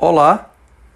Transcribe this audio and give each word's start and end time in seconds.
Olá, 0.00 0.52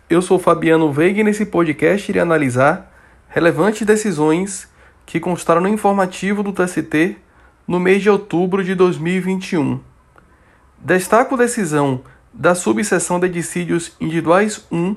eu 0.09 0.23
sou 0.23 0.39
Fabiano 0.39 0.93
Veiga 0.93 1.21
e 1.21 1.25
nesse 1.25 1.45
podcast 1.45 2.09
irei 2.09 2.23
analisar 2.23 2.89
relevantes 3.29 3.85
decisões 3.85 4.69
que 5.05 5.19
constaram 5.19 5.61
no 5.61 5.67
informativo 5.67 6.41
do 6.41 6.53
TST 6.53 7.17
no 7.67 7.81
mês 7.81 8.01
de 8.01 8.09
outubro 8.09 8.63
de 8.63 8.77
2021. 8.77 9.81
Destaco 10.79 11.37
decisão 11.37 12.03
da 12.33 12.55
subseção 12.55 13.19
de 13.19 13.29
dissídios 13.29 13.97
individuais 14.01 14.65
1 14.71 14.95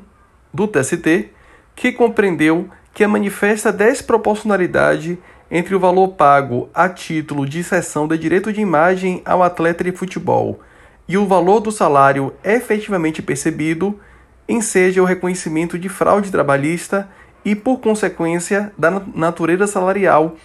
do 0.53 0.67
TST, 0.67 1.31
que 1.75 1.91
compreendeu 1.91 2.69
que 2.93 3.03
a 3.03 3.07
manifesta 3.07 3.73
desproporcionalidade 3.73 5.17
entre 5.49 5.73
o 5.73 5.79
valor 5.79 6.09
pago 6.09 6.69
a 6.75 6.87
título 6.87 7.43
de 7.43 7.63
cessão 7.63 8.07
de 8.07 8.19
direito 8.19 8.53
de 8.53 8.61
imagem 8.61 9.23
ao 9.25 9.41
atleta 9.41 9.83
de 9.83 9.91
futebol 9.91 10.61
e 11.07 11.17
o 11.17 11.27
valor 11.27 11.59
do 11.59 11.71
salário 11.71 12.33
efetivamente 12.43 13.21
percebido 13.21 13.99
enseja 14.47 15.01
o 15.01 15.05
reconhecimento 15.05 15.77
de 15.77 15.89
fraude 15.89 16.31
trabalhista 16.31 17.09
e, 17.43 17.55
por 17.55 17.79
consequência, 17.79 18.71
da 18.77 19.01
natureza 19.13 19.67
salarial 19.67 20.35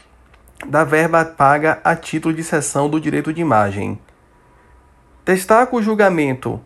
da 0.66 0.84
verba 0.84 1.24
paga 1.24 1.80
a 1.82 1.96
título 1.96 2.34
de 2.34 2.44
cessão 2.44 2.88
do 2.88 3.00
direito 3.00 3.32
de 3.32 3.40
imagem. 3.40 3.98
Destaco 5.24 5.78
o 5.78 5.82
julgamento 5.82 6.60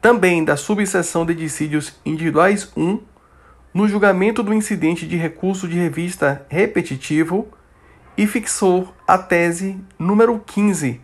também 0.00 0.44
da 0.44 0.56
subseção 0.56 1.26
de 1.26 1.34
dissídios 1.34 2.00
individuais 2.04 2.70
1 2.76 3.00
no 3.74 3.88
julgamento 3.88 4.42
do 4.42 4.54
incidente 4.54 5.06
de 5.06 5.16
recurso 5.16 5.66
de 5.66 5.76
revista 5.76 6.46
repetitivo 6.48 7.48
e 8.16 8.26
fixou 8.26 8.94
a 9.08 9.18
tese 9.18 9.76
número 9.98 10.38
15 10.38 11.00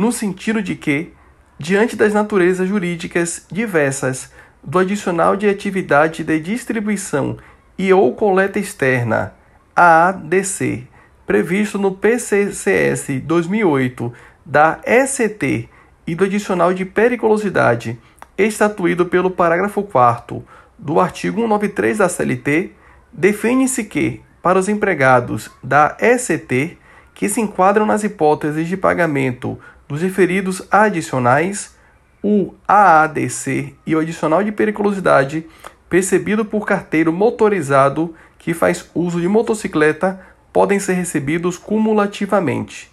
no 0.00 0.10
sentido 0.10 0.62
de 0.62 0.74
que, 0.76 1.12
diante 1.58 1.94
das 1.94 2.14
naturezas 2.14 2.66
jurídicas 2.66 3.44
diversas 3.52 4.32
do 4.64 4.78
adicional 4.78 5.36
de 5.36 5.46
atividade 5.46 6.24
de 6.24 6.40
distribuição 6.40 7.36
e 7.76 7.92
ou 7.92 8.14
coleta 8.14 8.58
externa, 8.58 9.34
AADC, 9.76 10.88
previsto 11.26 11.78
no 11.78 11.92
PCCS 11.92 13.20
2008 13.22 14.10
da 14.44 14.80
ECT 14.86 15.68
e 16.06 16.14
do 16.14 16.24
adicional 16.24 16.72
de 16.72 16.86
periculosidade 16.86 17.98
estatuído 18.38 19.04
pelo 19.04 19.30
parágrafo 19.30 19.82
4 19.82 20.42
do 20.78 20.98
artigo 20.98 21.42
193 21.42 21.98
da 21.98 22.08
CLT, 22.08 22.72
define-se 23.12 23.84
que, 23.84 24.22
para 24.42 24.58
os 24.58 24.66
empregados 24.66 25.50
da 25.62 25.94
ECT 26.00 26.78
que 27.12 27.28
se 27.28 27.38
enquadram 27.38 27.84
nas 27.84 28.02
hipóteses 28.02 28.66
de 28.66 28.78
pagamento 28.78 29.58
dos 29.90 30.02
referidos 30.02 30.62
adicionais, 30.70 31.74
o 32.22 32.54
AADC 32.68 33.74
e 33.84 33.96
o 33.96 33.98
adicional 33.98 34.44
de 34.44 34.52
periculosidade 34.52 35.44
percebido 35.88 36.44
por 36.44 36.64
carteiro 36.64 37.12
motorizado 37.12 38.14
que 38.38 38.54
faz 38.54 38.88
uso 38.94 39.20
de 39.20 39.26
motocicleta 39.26 40.24
podem 40.52 40.78
ser 40.78 40.92
recebidos 40.92 41.58
cumulativamente. 41.58 42.88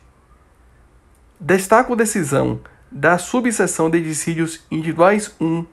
Destaco 1.40 1.96
decisão 1.96 2.60
da 2.92 3.20
subseção 3.20 3.92
de 3.92 4.02
dissídios 4.02 4.66
individuais 4.72 5.36
1 5.40 5.68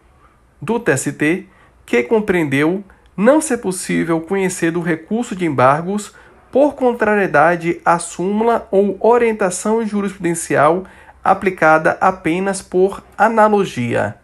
do 0.61 0.79
TST, 0.79 1.49
que 1.87 2.03
compreendeu 2.03 2.85
não 3.17 3.41
ser 3.41 3.59
possível 3.59 4.21
conhecer 4.21 4.73
do 4.73 4.83
recurso 4.83 5.35
de 5.35 5.47
embargos 5.47 6.15
por 6.53 6.75
contrariedade 6.75 7.81
à 7.83 7.99
súmula 7.99 8.69
ou 8.71 8.99
orientação 9.01 9.87
jurisprudencial 9.87 10.85
aplicada 11.25 11.97
apenas 12.03 12.61
por 12.61 13.03
analogia. 13.17 14.17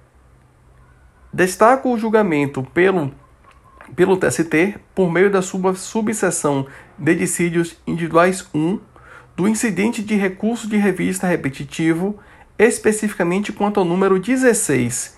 Destaco 1.32 1.90
o 1.90 1.98
julgamento 1.98 2.62
pelo, 2.74 3.10
pelo 3.96 4.18
TST 4.18 4.78
por 4.94 5.10
meio 5.10 5.30
da 5.30 5.40
sub, 5.40 5.74
subseção 5.76 6.66
de 6.98 7.14
dissídios 7.14 7.76
individuais 7.86 8.47
1 8.54 8.78
do 9.34 9.48
incidente 9.48 10.02
de 10.02 10.14
recurso 10.16 10.69
de 10.69 10.76
revista 10.76 11.26
repetitivo, 11.26 12.19
especificamente 12.58 13.52
quanto 13.52 13.80
ao 13.80 13.86
número 13.86 14.19
16, 14.19 15.16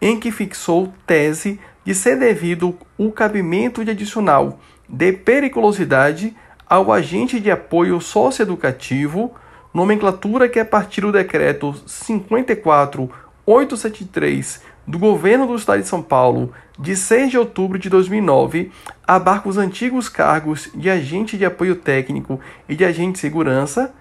em 0.00 0.20
que 0.20 0.30
fixou 0.30 0.94
tese 1.04 1.58
de 1.84 1.94
ser 1.94 2.16
devido 2.16 2.78
o 2.96 3.10
cabimento 3.10 3.84
de 3.84 3.90
adicional 3.90 4.60
de 4.88 5.12
periculosidade 5.12 6.36
ao 6.68 6.92
agente 6.92 7.40
de 7.40 7.50
apoio 7.50 8.00
socioeducativo 8.00 9.34
nomenclatura 9.74 10.48
que, 10.48 10.60
a 10.60 10.64
partir 10.64 11.00
do 11.00 11.10
decreto 11.10 11.74
54873 11.84 14.62
do 14.86 14.98
Governo 14.98 15.48
do 15.48 15.56
Estado 15.56 15.82
de 15.82 15.88
São 15.88 16.00
Paulo, 16.00 16.52
de 16.78 16.94
6 16.94 17.32
de 17.32 17.38
outubro 17.38 17.76
de 17.78 17.90
2009, 17.90 18.70
abarca 19.06 19.48
os 19.48 19.58
antigos 19.58 20.08
cargos 20.08 20.70
de 20.74 20.88
agente 20.88 21.36
de 21.36 21.44
apoio 21.44 21.74
técnico 21.74 22.38
e 22.68 22.76
de 22.76 22.84
agente 22.84 23.14
de 23.14 23.18
segurança, 23.18 23.92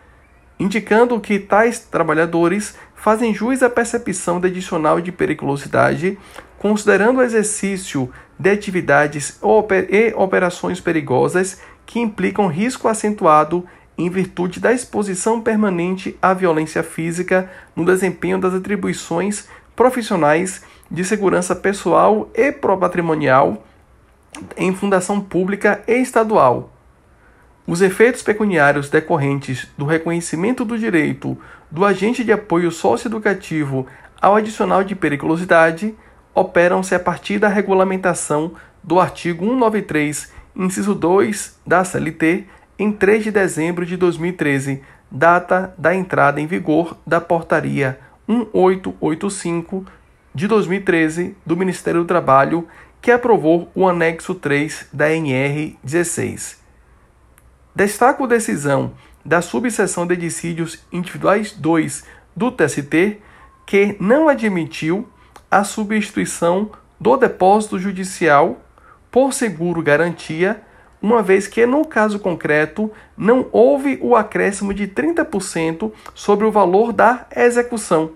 indicando 0.59 1.19
que 1.19 1.39
tais 1.39 1.79
trabalhadores 1.79 2.75
fazem 2.95 3.33
jus 3.33 3.63
à 3.63 3.69
percepção 3.69 4.39
de 4.39 4.47
adicional 4.47 5.01
de 5.01 5.11
periculosidade, 5.11 6.17
considerando 6.59 7.19
o 7.19 7.23
exercício 7.23 8.09
de 8.37 8.49
atividades 8.49 9.39
e 9.89 10.13
operações 10.15 10.79
perigosas 10.79 11.59
que 11.85 11.99
implicam 11.99 12.47
risco 12.47 12.87
acentuado 12.87 13.65
em 13.97 14.09
virtude 14.09 14.59
da 14.59 14.73
exposição 14.73 15.41
permanente 15.41 16.17
à 16.21 16.33
violência 16.33 16.81
física 16.83 17.49
no 17.75 17.85
desempenho 17.85 18.39
das 18.39 18.53
atribuições 18.53 19.47
profissionais 19.75 20.63
de 20.89 21.03
segurança 21.03 21.55
pessoal 21.55 22.29
e 22.33 22.51
patrimonial 22.51 23.65
em 24.57 24.73
fundação 24.73 25.21
pública 25.21 25.83
e 25.87 25.93
estadual. 25.93 26.71
Os 27.65 27.81
efeitos 27.81 28.21
pecuniários 28.21 28.89
decorrentes 28.89 29.67
do 29.77 29.85
reconhecimento 29.85 30.65
do 30.65 30.77
direito 30.77 31.37
do 31.71 31.85
agente 31.85 32.23
de 32.23 32.31
apoio 32.31 32.71
socioeducativo 32.71 33.87
ao 34.21 34.35
adicional 34.35 34.83
de 34.83 34.95
periculosidade 34.95 35.95
operam-se 36.35 36.93
a 36.93 36.99
partir 36.99 37.39
da 37.39 37.47
regulamentação 37.47 38.53
do 38.83 38.99
artigo 38.99 39.45
193, 39.45 40.31
inciso 40.55 40.93
2 40.93 41.59
da 41.65 41.83
CLT, 41.83 42.45
em 42.77 42.91
3 42.91 43.25
de 43.25 43.31
dezembro 43.31 43.85
de 43.85 43.95
2013, 43.97 44.81
data 45.09 45.73
da 45.77 45.93
entrada 45.95 46.41
em 46.41 46.47
vigor 46.47 46.97
da 47.05 47.21
Portaria 47.21 47.99
1885 48.27 49.85
de 50.33 50.47
2013 50.47 51.35
do 51.45 51.55
Ministério 51.55 52.01
do 52.01 52.07
Trabalho, 52.07 52.67
que 53.01 53.11
aprovou 53.11 53.69
o 53.75 53.87
anexo 53.87 54.33
3 54.33 54.87
da 54.91 55.11
NR 55.11 55.77
16. 55.83 56.61
Destaco 57.75 58.23
a 58.23 58.27
decisão 58.27 58.93
da 59.25 59.41
subseção 59.41 60.05
de 60.07 60.15
dissídios 60.15 60.83
individuais 60.91 61.51
2 61.51 62.03
do 62.35 62.51
TST, 62.51 63.21
que 63.65 63.95
não 63.99 64.27
admitiu 64.27 65.07
a 65.49 65.63
substituição 65.63 66.71
do 66.99 67.15
depósito 67.17 67.77
judicial 67.77 68.61
por 69.11 69.33
seguro 69.33 69.81
garantia 69.83 70.61
uma 71.03 71.21
vez 71.21 71.47
que, 71.47 71.65
no 71.65 71.83
caso 71.83 72.17
concreto, 72.17 72.89
não 73.17 73.47
houve 73.51 73.99
o 74.01 74.15
acréscimo 74.15 74.73
de 74.73 74.87
30% 74.87 75.91
sobre 76.15 76.45
o 76.45 76.51
valor 76.51 76.93
da 76.93 77.27
execução. 77.35 78.11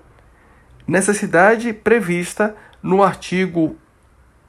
Necessidade 0.88 1.74
prevista 1.74 2.56
no 2.82 3.04
artigo 3.04 3.76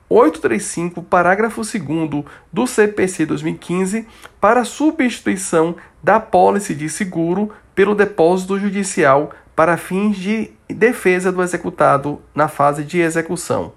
835, 0.09 1.03
parágrafo 1.03 1.63
2 1.63 2.25
do 2.53 2.65
CPC 2.65 3.27
2015, 3.27 4.07
para 4.41 4.65
substituição 4.65 5.75
da 6.01 6.21
pólice 6.21 6.77
de 6.77 6.89
seguro 6.89 7.51
pelo 7.75 7.93
depósito 7.93 8.57
judicial 8.57 9.33
para 9.57 9.77
fins 9.77 10.17
de 10.17 10.53
defesa 10.69 11.33
do 11.33 11.43
executado 11.43 12.23
na 12.33 12.47
fase 12.47 12.85
de 12.85 13.01
execução. 13.01 13.73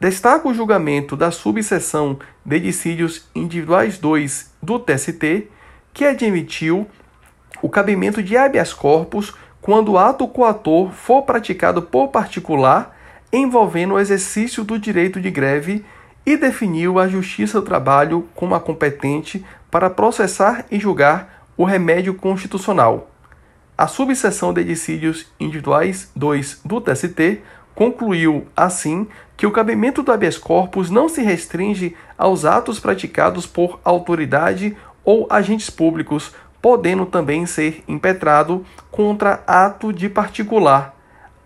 Destaca 0.00 0.46
o 0.46 0.54
julgamento 0.54 1.16
da 1.16 1.30
subseção 1.30 2.18
de 2.44 2.60
dissídios 2.60 3.28
individuais 3.34 3.98
2 3.98 4.52
do 4.62 4.78
TST, 4.78 5.48
que 5.92 6.04
admitiu 6.04 6.86
o 7.60 7.68
cabimento 7.68 8.22
de 8.22 8.36
habeas 8.36 8.72
corpus 8.72 9.34
quando 9.60 9.92
o 9.92 9.98
ato 9.98 10.28
coator 10.28 10.92
for 10.92 11.22
praticado 11.22 11.82
por 11.82 12.08
particular 12.08 12.96
envolvendo 13.32 13.94
o 13.94 13.98
exercício 13.98 14.64
do 14.64 14.78
direito 14.78 15.20
de 15.20 15.30
greve 15.30 15.84
e 16.24 16.36
definiu 16.36 16.98
a 16.98 17.08
Justiça 17.08 17.60
do 17.60 17.66
Trabalho 17.66 18.28
como 18.34 18.54
a 18.54 18.60
competente 18.60 19.44
para 19.70 19.90
processar 19.90 20.64
e 20.70 20.78
julgar 20.78 21.46
o 21.56 21.64
remédio 21.64 22.14
constitucional. 22.14 23.10
A 23.76 23.86
subseção 23.86 24.52
de 24.52 24.64
dissídios 24.64 25.26
individuais 25.38 26.10
2 26.14 26.60
do 26.64 26.80
TST 26.80 27.42
concluiu, 27.74 28.46
assim, 28.56 29.06
que 29.38 29.46
o 29.46 29.52
cabimento 29.52 30.02
do 30.02 30.10
habeas 30.10 30.36
corpus 30.36 30.90
não 30.90 31.08
se 31.08 31.22
restringe 31.22 31.96
aos 32.18 32.44
atos 32.44 32.80
praticados 32.80 33.46
por 33.46 33.78
autoridade 33.84 34.76
ou 35.04 35.28
agentes 35.30 35.70
públicos, 35.70 36.34
podendo 36.60 37.06
também 37.06 37.46
ser 37.46 37.84
impetrado 37.86 38.66
contra 38.90 39.44
ato 39.46 39.92
de 39.92 40.08
particular. 40.08 40.92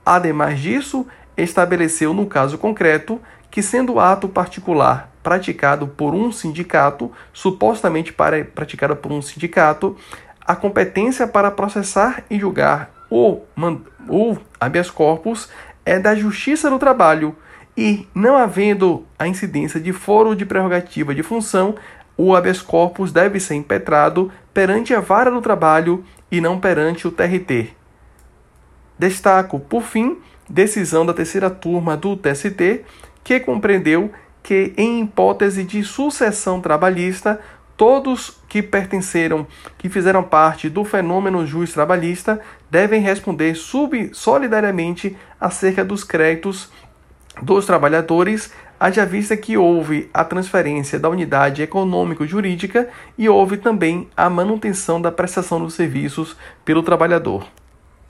Ademais 0.06 0.58
disso, 0.58 1.06
estabeleceu 1.36 2.14
no 2.14 2.24
caso 2.24 2.56
concreto 2.56 3.20
que, 3.50 3.62
sendo 3.62 4.00
ato 4.00 4.26
particular 4.26 5.12
praticado 5.22 5.86
por 5.86 6.14
um 6.14 6.32
sindicato, 6.32 7.12
supostamente 7.30 8.10
para, 8.10 8.42
praticado 8.42 8.96
por 8.96 9.12
um 9.12 9.20
sindicato, 9.20 9.94
a 10.40 10.56
competência 10.56 11.28
para 11.28 11.50
processar 11.50 12.24
e 12.30 12.40
julgar 12.40 12.90
o, 13.10 13.42
o 14.08 14.38
habeas 14.58 14.90
corpus 14.90 15.50
é 15.84 15.98
da 15.98 16.14
Justiça 16.14 16.70
do 16.70 16.78
Trabalho 16.78 17.36
e, 17.76 18.06
não 18.14 18.36
havendo 18.36 19.06
a 19.18 19.26
incidência 19.26 19.80
de 19.80 19.92
foro 19.92 20.36
de 20.36 20.44
prerrogativa 20.44 21.14
de 21.14 21.22
função, 21.22 21.74
o 22.16 22.34
habeas 22.34 22.60
corpus 22.60 23.12
deve 23.12 23.40
ser 23.40 23.54
impetrado 23.54 24.30
perante 24.52 24.94
a 24.94 25.00
vara 25.00 25.30
do 25.30 25.40
trabalho 25.40 26.04
e 26.30 26.40
não 26.40 26.60
perante 26.60 27.08
o 27.08 27.10
TRT. 27.10 27.70
Destaco, 28.98 29.58
por 29.58 29.82
fim, 29.82 30.18
decisão 30.48 31.06
da 31.06 31.14
terceira 31.14 31.48
turma 31.48 31.96
do 31.96 32.16
TST, 32.16 32.84
que 33.24 33.40
compreendeu 33.40 34.12
que, 34.42 34.74
em 34.76 35.02
hipótese 35.02 35.64
de 35.64 35.82
sucessão 35.82 36.60
trabalhista, 36.60 37.40
todos 37.76 38.38
que 38.48 38.62
pertenceram, 38.62 39.46
que 39.78 39.88
fizeram 39.88 40.22
parte 40.22 40.68
do 40.68 40.84
fenômeno 40.84 41.46
juiz 41.46 41.72
trabalhista, 41.72 42.40
devem 42.70 43.00
responder 43.00 43.54
sub 43.54 44.10
solidariamente 44.12 45.16
acerca 45.40 45.84
dos 45.84 46.04
créditos 46.04 46.70
dos 47.40 47.64
trabalhadores, 47.64 48.52
haja 48.78 49.06
vista 49.06 49.36
que 49.36 49.56
houve 49.56 50.10
a 50.12 50.24
transferência 50.24 50.98
da 50.98 51.08
unidade 51.08 51.62
econômico-jurídica 51.62 52.88
e 53.16 53.28
houve 53.28 53.56
também 53.56 54.08
a 54.16 54.28
manutenção 54.28 55.00
da 55.00 55.12
prestação 55.12 55.60
dos 55.60 55.74
serviços 55.74 56.36
pelo 56.64 56.82
trabalhador. 56.82 57.46